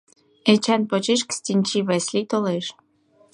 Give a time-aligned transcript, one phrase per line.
[0.51, 2.65] Эчан почеш Кстинчий Васлий толеш.